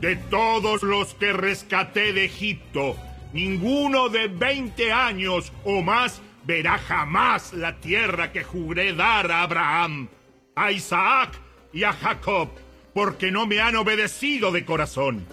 de 0.02 0.18
todos 0.18 0.84
los 0.84 1.14
que 1.14 1.32
rescaté 1.32 2.12
de 2.12 2.26
Egipto, 2.26 2.98
ninguno 3.32 4.10
de 4.10 4.28
20 4.28 4.92
años 4.92 5.54
o 5.64 5.82
más 5.82 6.22
verá 6.44 6.78
jamás 6.78 7.54
la 7.54 7.80
tierra 7.80 8.34
que 8.34 8.44
juré 8.44 8.92
dar 8.94 9.32
a 9.32 9.44
Abraham, 9.44 10.10
a 10.56 10.74
Isaac 10.74 11.40
y 11.72 11.86
a 11.86 11.94
Jacob, 11.94 12.50
porque 12.94 13.32
no 13.32 13.48
me 13.48 13.62
han 13.62 13.78
obedecido 13.78 14.52
de 14.52 14.66
corazón. 14.66 15.26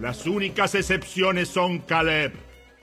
Las 0.00 0.26
únicas 0.26 0.74
excepciones 0.74 1.50
son 1.50 1.78
Caleb, 1.78 2.32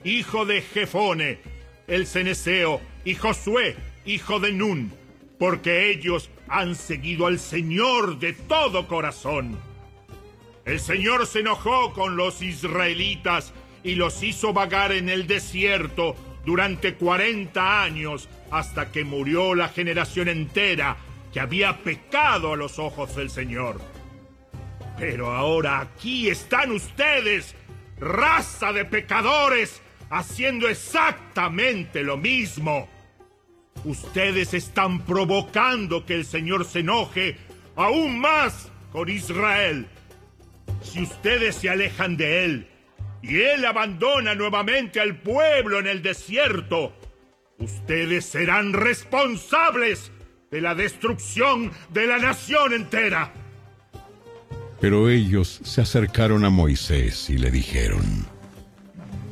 hijo 0.02 0.46
de 0.46 0.62
Jefone, 0.62 1.40
el 1.88 2.06
ceneseo, 2.06 2.80
y 3.04 3.16
Josué, 3.16 3.76
hijo 4.06 4.40
de 4.40 4.52
Nun, 4.52 4.94
porque 5.38 5.90
ellos 5.90 6.30
han 6.48 6.74
seguido 6.74 7.26
al 7.26 7.38
Señor 7.38 8.18
de 8.18 8.32
todo 8.32 8.86
corazón. 8.86 9.58
El 10.64 10.80
Señor 10.80 11.26
se 11.26 11.40
enojó 11.40 11.92
con 11.92 12.16
los 12.16 12.42
israelitas 12.42 13.52
y 13.84 13.94
los 13.94 14.22
hizo 14.22 14.52
vagar 14.52 14.92
en 14.92 15.08
el 15.08 15.26
desierto 15.26 16.16
durante 16.44 16.94
40 16.94 17.82
años 17.82 18.28
hasta 18.50 18.90
que 18.90 19.04
murió 19.04 19.54
la 19.54 19.68
generación 19.68 20.28
entera 20.28 20.96
que 21.32 21.40
había 21.40 21.78
pecado 21.82 22.52
a 22.52 22.56
los 22.56 22.78
ojos 22.78 23.14
del 23.14 23.30
Señor. 23.30 23.80
Pero 24.98 25.32
ahora 25.32 25.80
aquí 25.80 26.28
están 26.28 26.72
ustedes, 26.72 27.54
raza 28.00 28.72
de 28.72 28.84
pecadores, 28.84 29.82
haciendo 30.08 30.68
exactamente 30.68 32.02
lo 32.02 32.16
mismo. 32.16 32.88
Ustedes 33.84 34.54
están 34.54 35.04
provocando 35.04 36.04
que 36.04 36.14
el 36.14 36.24
Señor 36.24 36.64
se 36.64 36.80
enoje 36.80 37.36
aún 37.76 38.18
más 38.18 38.70
con 38.92 39.08
Israel. 39.08 39.86
Si 40.82 41.02
ustedes 41.02 41.56
se 41.56 41.68
alejan 41.68 42.16
de 42.16 42.44
Él 42.44 42.68
y 43.22 43.40
Él 43.40 43.64
abandona 43.64 44.34
nuevamente 44.34 45.00
al 45.00 45.16
pueblo 45.20 45.78
en 45.78 45.86
el 45.86 46.02
desierto, 46.02 46.92
ustedes 47.58 48.24
serán 48.24 48.72
responsables 48.72 50.10
de 50.50 50.60
la 50.60 50.74
destrucción 50.74 51.72
de 51.92 52.06
la 52.06 52.18
nación 52.18 52.72
entera. 52.72 53.32
Pero 54.80 55.08
ellos 55.08 55.60
se 55.64 55.80
acercaron 55.80 56.44
a 56.44 56.50
Moisés 56.50 57.30
y 57.30 57.38
le 57.38 57.50
dijeron, 57.50 58.26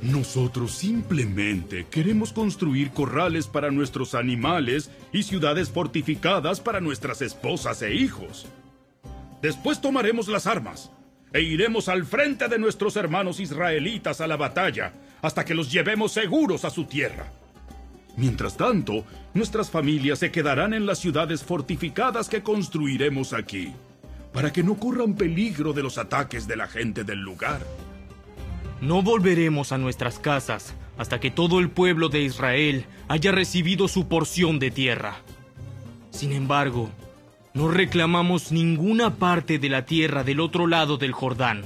nosotros 0.05 0.73
simplemente 0.73 1.87
queremos 1.91 2.33
construir 2.33 2.91
corrales 2.91 3.47
para 3.47 3.71
nuestros 3.71 4.15
animales 4.15 4.91
y 5.13 5.23
ciudades 5.23 5.71
fortificadas 5.71 6.61
para 6.61 6.81
nuestras 6.81 7.23
esposas 7.23 7.81
e 7.81 7.95
hijos. 7.95 8.47
Después 9.41 9.81
tomaremos 9.81 10.29
las 10.29 10.47
armas 10.47 10.91
e 11.33 11.41
iremos 11.41 11.89
al 11.89 12.05
frente 12.05 12.49
de 12.49 12.59
nuestros 12.59 12.97
hermanos 12.97 13.41
israelitas 13.41 14.21
a 14.21 14.27
la 14.27 14.37
batalla 14.37 14.93
hasta 15.23 15.45
que 15.45 15.55
los 15.55 15.73
llevemos 15.73 16.13
seguros 16.13 16.67
a 16.67 16.71
su 16.71 16.85
tierra. 16.85 17.33
Mientras 18.19 18.59
tanto, 18.59 19.07
nuestras 19.33 19.71
familias 19.71 20.19
se 20.19 20.31
quedarán 20.31 20.75
en 20.75 20.85
las 20.85 20.99
ciudades 20.99 21.43
fortificadas 21.43 22.29
que 22.29 22.43
construiremos 22.43 23.33
aquí, 23.33 23.73
para 24.35 24.53
que 24.53 24.63
no 24.63 24.75
corran 24.75 25.15
peligro 25.15 25.73
de 25.73 25.83
los 25.83 25.97
ataques 25.97 26.47
de 26.47 26.57
la 26.57 26.69
gente 26.69 27.05
del 27.05 27.21
lugar. 27.21 27.61
No 28.85 29.00
volveremos 29.00 29.73
a 29.73 29.79
nuestras 29.79 30.19
casas 30.19 30.75
hasta 30.99 31.19
que 31.19 31.31
todo 31.31 31.59
el 31.59 31.71
pueblo 31.71 32.11
de 32.11 32.21
Israel 32.21 32.85
haya 33.09 33.33
recibido 33.33 33.88
su 33.88 34.09
porción 34.09 34.59
de 34.59 34.71
tierra. 34.71 35.17
Sin 36.11 36.33
embargo, 36.33 36.91
no 37.55 37.69
reclamamos 37.69 38.53
ninguna 38.53 39.14
parte 39.14 39.59
de 39.59 39.71
la 39.71 39.87
tierra 39.87 40.23
del 40.23 40.38
otro 40.38 40.67
lado 40.67 40.99
del 40.99 41.12
Jordán. 41.12 41.64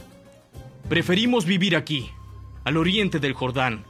Preferimos 0.89 1.45
vivir 1.45 1.75
aquí, 1.75 2.09
al 2.63 2.77
oriente 2.77 3.19
del 3.19 3.33
Jordán, 3.33 3.85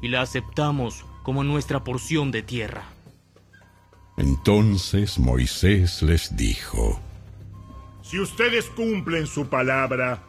y 0.00 0.08
la 0.08 0.22
aceptamos 0.22 1.04
como 1.22 1.44
nuestra 1.44 1.84
porción 1.84 2.30
de 2.30 2.42
tierra. 2.42 2.84
Entonces 4.16 5.18
Moisés 5.18 6.00
les 6.00 6.34
dijo, 6.34 6.98
Si 8.00 8.18
ustedes 8.18 8.70
cumplen 8.70 9.26
su 9.26 9.48
palabra 9.48 10.22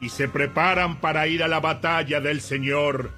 y 0.00 0.10
se 0.10 0.28
preparan 0.28 1.00
para 1.00 1.26
ir 1.26 1.42
a 1.42 1.48
la 1.48 1.60
batalla 1.60 2.20
del 2.20 2.40
Señor, 2.40 3.10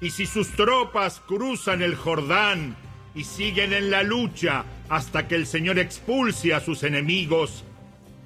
y 0.00 0.10
si 0.10 0.26
sus 0.26 0.50
tropas 0.50 1.20
cruzan 1.26 1.82
el 1.82 1.94
Jordán 1.94 2.76
y 3.14 3.24
siguen 3.24 3.72
en 3.72 3.90
la 3.90 4.02
lucha 4.02 4.64
hasta 4.88 5.28
que 5.28 5.34
el 5.34 5.46
Señor 5.46 5.78
expulse 5.78 6.54
a 6.54 6.60
sus 6.60 6.82
enemigos, 6.82 7.64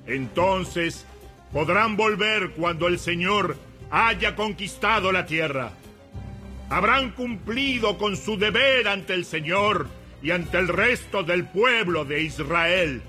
entonces 0.07 1.07
podrán 1.53 1.97
volver 1.97 2.53
cuando 2.53 2.87
el 2.87 2.99
Señor 2.99 3.57
haya 3.91 4.37
conquistado 4.37 5.13
la 5.13 5.27
tierra 5.27 5.73
habrán 6.69 7.11
cumplido 7.13 7.97
con 7.99 8.17
su 8.17 8.37
deber 8.37 8.89
ante 8.89 9.15
el 9.15 9.25
Señor 9.25 9.89
y 10.23 10.31
ante 10.31 10.59
el 10.59 10.69
resto 10.69 11.23
del 11.23 11.47
pueblo 11.47 12.05
de 12.05 12.23
Israel. 12.23 13.03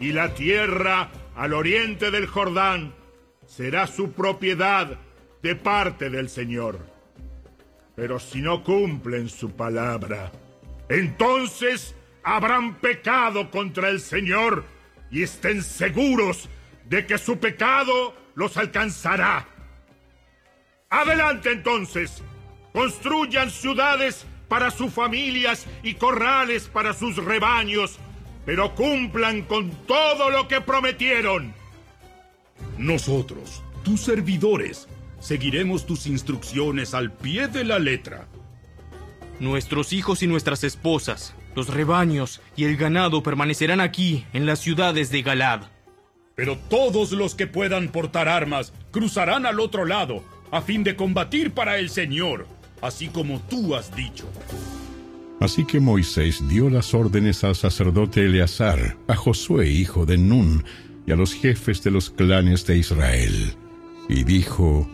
Y 0.00 0.12
la 0.12 0.34
tierra 0.34 1.10
al 1.36 1.52
oriente 1.52 2.10
del 2.10 2.26
Jordán 2.26 2.94
será 3.56 3.86
su 3.86 4.12
propiedad 4.12 4.98
de 5.42 5.56
parte 5.56 6.10
del 6.10 6.28
Señor. 6.28 6.78
Pero 7.94 8.18
si 8.18 8.40
no 8.40 8.64
cumplen 8.64 9.28
su 9.28 9.50
palabra, 9.50 10.32
entonces 10.88 11.94
habrán 12.22 12.76
pecado 12.76 13.50
contra 13.50 13.88
el 13.88 14.00
Señor 14.00 14.64
y 15.10 15.22
estén 15.22 15.62
seguros 15.62 16.48
de 16.88 17.06
que 17.06 17.18
su 17.18 17.38
pecado 17.38 18.14
los 18.34 18.56
alcanzará. 18.56 19.46
Adelante 20.90 21.52
entonces, 21.52 22.22
Construyan 22.74 23.52
ciudades 23.52 24.26
para 24.48 24.72
sus 24.72 24.92
familias 24.92 25.64
y 25.84 25.94
corrales 25.94 26.66
para 26.66 26.92
sus 26.92 27.14
rebaños, 27.24 28.00
pero 28.44 28.74
cumplan 28.74 29.42
con 29.42 29.70
todo 29.86 30.28
lo 30.30 30.48
que 30.48 30.60
prometieron. 30.60 31.54
Nosotros, 32.78 33.62
tus 33.82 34.00
servidores, 34.00 34.88
seguiremos 35.20 35.86
tus 35.86 36.06
instrucciones 36.06 36.94
al 36.94 37.12
pie 37.12 37.48
de 37.48 37.64
la 37.64 37.78
letra. 37.78 38.26
Nuestros 39.40 39.92
hijos 39.92 40.22
y 40.22 40.26
nuestras 40.26 40.64
esposas, 40.64 41.34
los 41.54 41.68
rebaños 41.68 42.40
y 42.56 42.64
el 42.64 42.76
ganado 42.76 43.22
permanecerán 43.22 43.80
aquí, 43.80 44.24
en 44.32 44.46
las 44.46 44.60
ciudades 44.60 45.10
de 45.10 45.22
Galad. 45.22 45.62
Pero 46.34 46.58
todos 46.68 47.12
los 47.12 47.34
que 47.34 47.46
puedan 47.46 47.88
portar 47.88 48.28
armas 48.28 48.72
cruzarán 48.90 49.46
al 49.46 49.60
otro 49.60 49.84
lado, 49.84 50.22
a 50.50 50.62
fin 50.62 50.84
de 50.84 50.96
combatir 50.96 51.52
para 51.52 51.78
el 51.78 51.90
Señor 51.90 52.46
así 52.84 53.08
como 53.08 53.40
tú 53.40 53.74
has 53.74 53.94
dicho. 53.96 54.26
Así 55.40 55.64
que 55.64 55.80
Moisés 55.80 56.46
dio 56.48 56.70
las 56.70 56.94
órdenes 56.94 57.42
al 57.42 57.54
sacerdote 57.54 58.24
Eleazar, 58.24 58.96
a 59.08 59.16
Josué 59.16 59.70
hijo 59.70 60.06
de 60.06 60.16
Nun, 60.18 60.64
y 61.06 61.12
a 61.12 61.16
los 61.16 61.34
jefes 61.34 61.82
de 61.82 61.90
los 61.90 62.10
clanes 62.10 62.66
de 62.66 62.78
Israel, 62.78 63.54
y 64.08 64.24
dijo, 64.24 64.88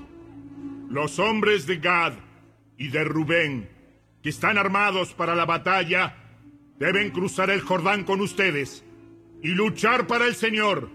Los 0.88 1.18
hombres 1.18 1.66
de 1.66 1.78
Gad 1.78 2.14
y 2.76 2.88
de 2.88 3.04
Rubén, 3.04 3.68
que 4.22 4.28
están 4.28 4.58
armados 4.58 5.14
para 5.14 5.34
la 5.34 5.44
batalla, 5.44 6.16
deben 6.78 7.10
cruzar 7.10 7.50
el 7.50 7.60
Jordán 7.60 8.04
con 8.04 8.20
ustedes 8.20 8.84
y 9.42 9.48
luchar 9.48 10.06
para 10.06 10.26
el 10.26 10.34
Señor. 10.34 10.90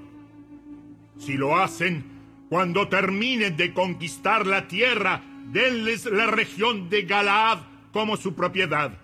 Si 1.18 1.34
lo 1.34 1.58
hacen, 1.58 2.04
cuando 2.50 2.88
terminen 2.88 3.58
de 3.58 3.74
conquistar 3.74 4.46
la 4.46 4.68
tierra 4.68 5.24
denles 5.52 6.06
la 6.06 6.28
región 6.28 6.90
de 6.90 7.04
Galaad 7.04 7.60
como 7.92 8.18
su 8.18 8.36
propiedad. 8.36 8.98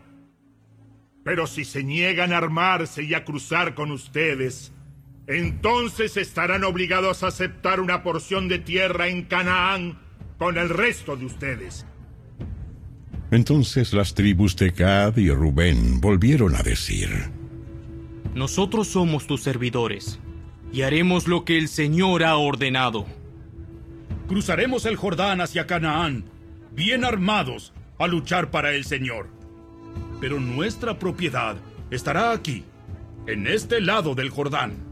Pero 1.24 1.48
si 1.48 1.66
se 1.66 1.84
niegan 1.84 2.34
a 2.34 2.38
armarse 2.38 3.04
y 3.04 3.14
a 3.14 3.24
cruzar 3.24 3.76
con 3.76 3.92
ustedes, 3.92 4.74
entonces 5.32 6.18
estarán 6.18 6.66
obligados 6.66 7.24
a 7.24 7.28
aceptar 7.28 7.80
una 7.80 8.04
porción 8.04 8.50
de 8.50 8.60
tierra 8.60 9.08
en 9.08 9.24
Canaán 9.24 9.98
con 10.38 10.58
el 10.58 10.68
resto 10.68 11.16
de 11.16 11.26
ustedes. 11.26 11.86
Entonces 13.32 13.94
las 13.94 14.14
tribus 14.14 14.58
de 14.58 14.72
Gad 14.72 15.16
y 15.16 15.32
Rubén 15.32 16.02
volvieron 16.02 16.54
a 16.56 16.64
decir, 16.64 17.10
Nosotros 18.36 18.90
somos 18.90 19.26
tus 19.26 19.42
servidores, 19.42 20.20
y 20.74 20.82
haremos 20.82 21.30
lo 21.30 21.46
que 21.46 21.58
el 21.58 21.70
Señor 21.70 22.26
ha 22.26 22.36
ordenado. 22.36 23.06
Cruzaremos 24.28 24.86
el 24.86 24.98
Jordán 24.98 25.40
hacia 25.40 25.66
Canaán 25.66 26.26
bien 26.74 27.06
armados, 27.06 27.74
a 28.00 28.08
luchar 28.08 28.52
para 28.52 28.74
el 28.74 28.84
Señor. 28.84 29.30
Pero 30.20 30.40
nuestra 30.40 31.00
propiedad 31.00 31.56
estará 31.90 32.32
aquí, 32.32 32.64
en 33.28 33.48
este 33.48 33.80
lado 33.80 34.16
del 34.16 34.30
Jordán. 34.30 34.91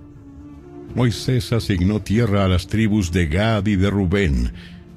Moisés 0.96 1.54
asignó 1.54 2.02
tierra 2.02 2.46
a 2.46 2.48
las 2.48 2.68
tribus 2.68 3.12
de 3.12 3.28
Gad 3.28 3.68
y 3.68 3.76
de 3.76 3.90
Rubén, 3.90 4.54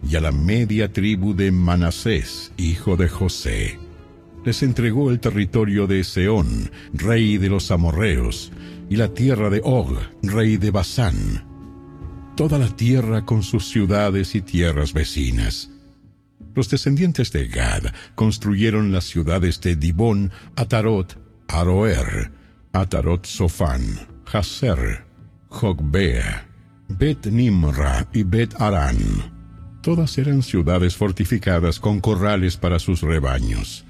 y 0.09 0.17
a 0.17 0.21
la 0.21 0.33
media 0.33 0.93
tribu 0.93 1.35
de 1.35 1.53
Manasés, 1.53 2.53
hijo 2.57 2.97
de 2.97 3.09
José. 3.09 3.79
Les 4.45 4.63
entregó 4.63 5.11
el 5.11 5.21
territorio 5.21 5.87
de 5.87 6.03
Seón, 6.03 6.71
rey 6.93 7.39
de 7.39 7.49
los 7.49 7.71
amorreos, 7.71 8.53
y 8.89 8.97
la 8.97 9.15
tierra 9.15 9.51
de 9.51 9.61
Og, 9.65 9.97
rey 10.23 10.57
de 10.57 10.71
Basán. 10.71 11.45
Toda 12.37 12.59
la 12.59 12.75
tierra 12.75 13.25
con 13.25 13.43
sus 13.43 13.69
ciudades 13.69 14.35
y 14.35 14.41
tierras 14.41 14.93
vecinas 14.93 15.73
los 16.55 16.69
descendientes 16.69 17.33
de 17.33 17.49
Gad 17.49 17.85
construyeron 18.15 18.93
las 18.93 19.05
ciudades 19.05 19.61
de 19.61 19.77
Dibón, 19.77 20.33
Atarot, 20.57 21.19
Aroer, 21.49 22.31
Atarot 22.73 23.27
Sofán, 23.27 23.83
Haser, 24.31 25.05
Jogbea, 25.53 26.49
Bet 26.89 27.27
Nimra 27.27 28.09
y 28.13 28.23
Bet 28.23 28.61
Arán. 28.61 28.97
Todas 29.83 30.17
eran 30.19 30.43
ciudades 30.43 30.97
fortificadas 30.97 31.79
con 31.79 32.01
corrales 32.01 32.57
para 32.57 32.79
sus 32.79 33.03
rebaños. 33.03 33.85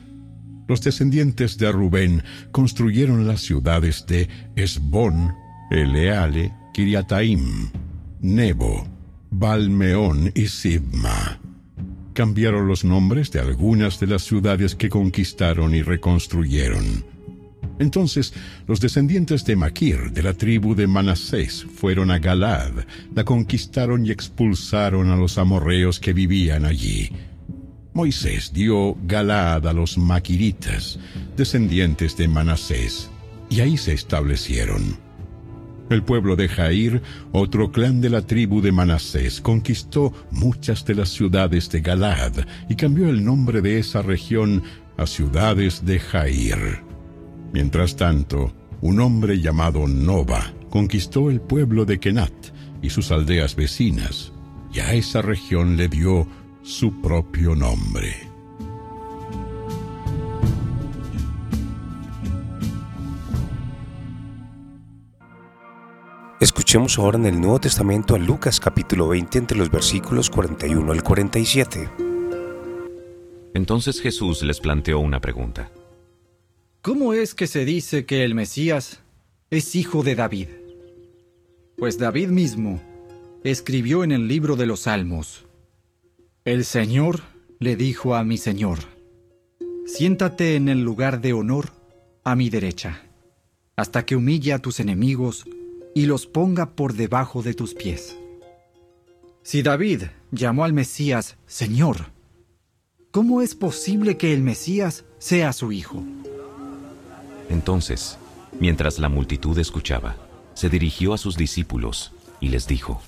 Los 0.68 0.82
descendientes 0.82 1.58
de 1.58 1.70
Rubén 1.70 2.22
construyeron 2.50 3.26
las 3.26 3.40
ciudades 3.40 4.04
de 4.06 4.28
Esbón, 4.56 5.34
Eleale, 5.70 6.52
Kiriataim, 6.74 7.70
Nebo, 8.20 8.86
Balmeón 9.30 10.32
y 10.34 10.48
Sibma 10.48 11.40
cambiaron 12.12 12.66
los 12.66 12.84
nombres 12.84 13.30
de 13.30 13.40
algunas 13.40 13.98
de 13.98 14.06
las 14.06 14.22
ciudades 14.22 14.74
que 14.74 14.88
conquistaron 14.88 15.74
y 15.74 15.82
reconstruyeron. 15.82 17.11
Entonces 17.82 18.32
los 18.68 18.80
descendientes 18.80 19.44
de 19.44 19.56
Maquir, 19.56 20.12
de 20.12 20.22
la 20.22 20.34
tribu 20.34 20.74
de 20.74 20.86
Manasés, 20.86 21.66
fueron 21.74 22.10
a 22.12 22.18
Galad, 22.20 22.72
la 23.14 23.24
conquistaron 23.24 24.06
y 24.06 24.12
expulsaron 24.12 25.10
a 25.10 25.16
los 25.16 25.36
amorreos 25.36 25.98
que 25.98 26.12
vivían 26.12 26.64
allí. 26.64 27.10
Moisés 27.92 28.52
dio 28.54 28.96
Galad 29.04 29.66
a 29.66 29.72
los 29.72 29.98
maquiritas, 29.98 30.98
descendientes 31.36 32.16
de 32.16 32.28
Manasés, 32.28 33.10
y 33.50 33.60
ahí 33.60 33.76
se 33.76 33.92
establecieron. 33.92 34.96
El 35.90 36.04
pueblo 36.04 36.36
de 36.36 36.48
Jair, 36.48 37.02
otro 37.32 37.72
clan 37.72 38.00
de 38.00 38.10
la 38.10 38.22
tribu 38.22 38.62
de 38.62 38.70
Manasés, 38.70 39.40
conquistó 39.40 40.12
muchas 40.30 40.84
de 40.86 40.94
las 40.94 41.10
ciudades 41.10 41.68
de 41.68 41.80
Galad 41.80 42.32
y 42.68 42.76
cambió 42.76 43.08
el 43.08 43.24
nombre 43.24 43.60
de 43.60 43.80
esa 43.80 44.02
región 44.02 44.62
a 44.96 45.06
ciudades 45.06 45.84
de 45.84 45.98
Jair. 45.98 46.91
Mientras 47.52 47.96
tanto, 47.96 48.50
un 48.80 49.00
hombre 49.00 49.40
llamado 49.40 49.86
Nova 49.86 50.52
conquistó 50.70 51.30
el 51.30 51.40
pueblo 51.40 51.84
de 51.84 52.00
Kenat 52.00 52.32
y 52.80 52.88
sus 52.88 53.12
aldeas 53.12 53.54
vecinas, 53.54 54.32
y 54.72 54.80
a 54.80 54.94
esa 54.94 55.20
región 55.20 55.76
le 55.76 55.88
dio 55.88 56.26
su 56.62 57.02
propio 57.02 57.54
nombre. 57.54 58.32
Escuchemos 66.40 66.98
ahora 66.98 67.18
en 67.18 67.26
el 67.26 67.40
Nuevo 67.40 67.60
Testamento 67.60 68.14
a 68.14 68.18
Lucas 68.18 68.58
capítulo 68.58 69.08
20 69.08 69.38
entre 69.38 69.58
los 69.58 69.70
versículos 69.70 70.28
41 70.30 70.90
al 70.90 71.02
47. 71.02 71.88
Entonces 73.54 74.00
Jesús 74.00 74.42
les 74.42 74.58
planteó 74.58 74.98
una 74.98 75.20
pregunta. 75.20 75.70
¿Cómo 76.82 77.12
es 77.12 77.36
que 77.36 77.46
se 77.46 77.64
dice 77.64 78.06
que 78.06 78.24
el 78.24 78.34
Mesías 78.34 78.98
es 79.50 79.76
hijo 79.76 80.02
de 80.02 80.16
David? 80.16 80.48
Pues 81.76 81.96
David 81.96 82.30
mismo 82.30 82.82
escribió 83.44 84.02
en 84.02 84.10
el 84.10 84.26
libro 84.26 84.56
de 84.56 84.66
los 84.66 84.80
Salmos, 84.80 85.44
El 86.44 86.64
Señor 86.64 87.20
le 87.60 87.76
dijo 87.76 88.16
a 88.16 88.24
mi 88.24 88.36
Señor, 88.36 88.80
siéntate 89.86 90.56
en 90.56 90.68
el 90.68 90.82
lugar 90.82 91.20
de 91.20 91.32
honor 91.32 91.70
a 92.24 92.34
mi 92.34 92.50
derecha, 92.50 93.02
hasta 93.76 94.04
que 94.04 94.16
humille 94.16 94.52
a 94.52 94.58
tus 94.58 94.80
enemigos 94.80 95.44
y 95.94 96.06
los 96.06 96.26
ponga 96.26 96.74
por 96.74 96.94
debajo 96.94 97.44
de 97.44 97.54
tus 97.54 97.74
pies. 97.74 98.18
Si 99.44 99.62
David 99.62 100.06
llamó 100.32 100.64
al 100.64 100.72
Mesías 100.72 101.36
Señor, 101.46 102.06
¿cómo 103.12 103.40
es 103.40 103.54
posible 103.54 104.16
que 104.16 104.32
el 104.32 104.42
Mesías 104.42 105.04
sea 105.20 105.52
su 105.52 105.70
hijo? 105.70 106.04
Entonces, 107.52 108.16
mientras 108.58 108.98
la 108.98 109.10
multitud 109.10 109.58
escuchaba, 109.58 110.16
se 110.54 110.70
dirigió 110.70 111.12
a 111.12 111.18
sus 111.18 111.36
discípulos 111.36 112.12
y 112.40 112.48
les 112.48 112.66
dijo, 112.66 113.02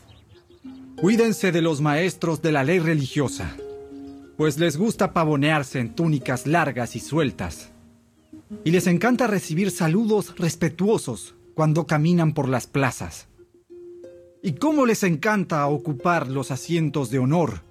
Cuídense 0.96 1.50
de 1.50 1.62
los 1.62 1.80
maestros 1.80 2.42
de 2.42 2.52
la 2.52 2.62
ley 2.62 2.78
religiosa, 2.78 3.56
pues 4.36 4.58
les 4.58 4.76
gusta 4.76 5.14
pavonearse 5.14 5.80
en 5.80 5.94
túnicas 5.94 6.46
largas 6.46 6.94
y 6.94 7.00
sueltas, 7.00 7.70
y 8.64 8.70
les 8.70 8.86
encanta 8.86 9.26
recibir 9.28 9.70
saludos 9.70 10.34
respetuosos 10.36 11.34
cuando 11.54 11.86
caminan 11.86 12.34
por 12.34 12.46
las 12.50 12.66
plazas. 12.66 13.28
¿Y 14.42 14.52
cómo 14.52 14.84
les 14.84 15.04
encanta 15.04 15.66
ocupar 15.68 16.28
los 16.28 16.50
asientos 16.50 17.08
de 17.08 17.18
honor 17.18 17.62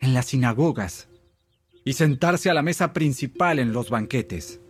en 0.00 0.12
las 0.12 0.26
sinagogas 0.26 1.06
y 1.84 1.92
sentarse 1.92 2.50
a 2.50 2.54
la 2.54 2.62
mesa 2.62 2.92
principal 2.92 3.60
en 3.60 3.72
los 3.72 3.90
banquetes? 3.90 4.60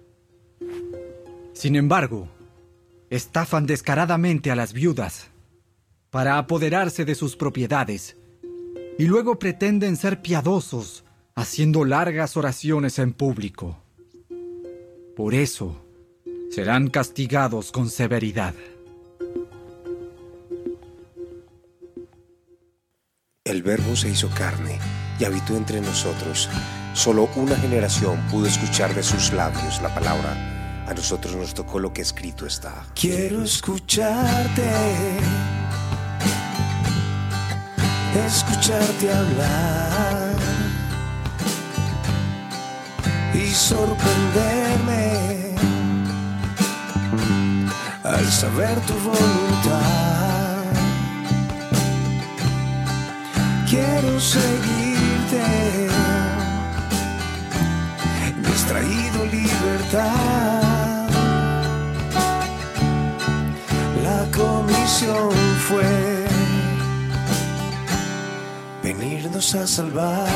Sin 1.56 1.74
embargo, 1.74 2.28
estafan 3.08 3.64
descaradamente 3.64 4.50
a 4.50 4.56
las 4.56 4.74
viudas 4.74 5.28
para 6.10 6.36
apoderarse 6.36 7.06
de 7.06 7.14
sus 7.14 7.34
propiedades 7.34 8.18
y 8.98 9.06
luego 9.06 9.38
pretenden 9.38 9.96
ser 9.96 10.20
piadosos 10.20 11.04
haciendo 11.34 11.86
largas 11.86 12.36
oraciones 12.36 12.98
en 12.98 13.14
público. 13.14 13.82
Por 15.16 15.32
eso, 15.34 15.82
serán 16.50 16.90
castigados 16.90 17.72
con 17.72 17.88
severidad. 17.88 18.54
El 23.44 23.62
Verbo 23.62 23.96
se 23.96 24.10
hizo 24.10 24.28
carne 24.28 24.78
y 25.18 25.24
habitó 25.24 25.56
entre 25.56 25.80
nosotros. 25.80 26.50
Solo 26.92 27.30
una 27.34 27.56
generación 27.56 28.20
pudo 28.30 28.44
escuchar 28.44 28.94
de 28.94 29.02
sus 29.02 29.32
labios 29.32 29.80
la 29.80 29.94
palabra. 29.94 30.55
A 30.86 30.94
nosotros 30.94 31.34
nos 31.34 31.52
tocó 31.52 31.80
lo 31.80 31.92
que 31.92 32.02
escrito 32.02 32.46
está. 32.46 32.86
Quiero 32.94 33.42
escucharte, 33.42 34.70
escucharte 38.24 39.12
hablar 39.12 40.36
y 43.34 43.52
sorprenderme 43.52 45.56
al 48.04 48.30
saber 48.30 48.78
tu 48.86 48.94
voluntad. 48.94 50.62
Quiero 53.68 54.20
seguirte, 54.20 55.75
has 58.66 58.72
traído 58.72 59.24
libertad. 59.26 61.08
La 64.02 64.24
comisión 64.36 65.30
fue 65.68 66.26
venirnos 68.82 69.54
a 69.54 69.66
salvar. 69.66 70.28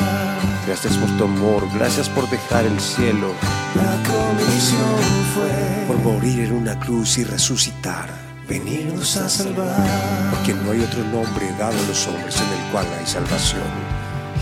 Gracias 0.66 0.96
por 0.96 1.10
tu 1.16 1.24
amor, 1.24 1.68
gracias 1.74 2.08
por 2.08 2.28
dejar 2.30 2.64
el 2.64 2.80
cielo. 2.80 3.32
La 3.76 3.96
comisión 4.08 5.00
fue 5.34 5.86
por 5.86 5.98
morir 5.98 6.44
en 6.46 6.52
una 6.52 6.78
cruz 6.78 7.18
y 7.18 7.24
resucitar. 7.24 8.08
venirnos 8.48 9.16
a 9.16 9.28
salvar. 9.28 9.76
Porque 10.30 10.54
no 10.54 10.72
hay 10.72 10.80
otro 10.80 11.04
nombre 11.04 11.46
dado 11.56 11.78
a 11.78 11.86
los 11.86 12.06
hombres 12.08 12.36
en 12.36 12.48
el 12.48 12.72
cual 12.72 12.86
hay 12.98 13.06
salvación. 13.06 13.62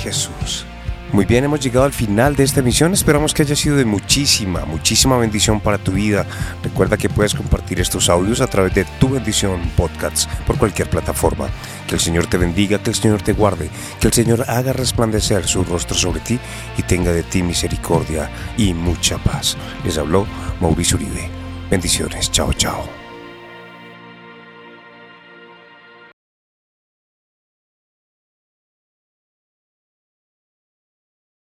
Jesús. 0.01 0.65
Muy 1.11 1.25
bien, 1.25 1.43
hemos 1.45 1.61
llegado 1.61 1.87
al 1.87 1.93
final 1.93 2.37
de 2.37 2.45
esta 2.45 2.61
emisión. 2.61 2.93
Esperamos 2.93 3.33
que 3.33 3.43
haya 3.43 3.57
sido 3.57 3.77
de 3.77 3.87
muchísima, 3.87 4.67
muchísima 4.67 5.17
bendición 5.17 5.59
para 5.59 5.79
tu 5.79 5.93
vida. 5.93 6.27
Recuerda 6.63 6.99
que 6.99 7.09
puedes 7.09 7.35
compartir 7.35 7.81
estos 7.81 8.11
audios 8.11 8.43
a 8.43 8.47
través 8.47 8.75
de 8.75 8.85
tu 9.01 9.09
bendición 9.09 9.59
podcasts 9.75 10.29
por 10.47 10.59
cualquier 10.59 10.91
plataforma. 10.91 11.49
Que 11.87 11.95
el 11.95 12.01
Señor 12.01 12.27
te 12.27 12.37
bendiga, 12.37 12.79
que 12.83 12.91
el 12.91 12.97
Señor 12.97 13.23
te 13.23 13.33
guarde, 13.33 13.71
que 14.01 14.09
el 14.09 14.13
Señor 14.13 14.45
haga 14.49 14.75
resplandecer 14.75 15.47
su 15.47 15.65
rostro 15.65 15.97
sobre 15.97 16.21
ti 16.21 16.39
y 16.77 16.83
tenga 16.83 17.11
de 17.11 17.23
ti 17.23 17.43
misericordia 17.43 18.31
y 18.59 18.75
mucha 18.75 19.17
paz. 19.17 19.57
Les 19.85 19.97
habló 19.97 20.27
Mauricio 20.61 20.99
Uribe. 20.99 21.31
Bendiciones. 21.71 22.31
Chao, 22.31 22.53
chao. 22.53 22.98